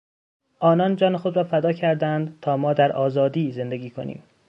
[0.59, 4.23] آنان جان خود را فدا کردند تا ما در آزادی زندگی کنیم.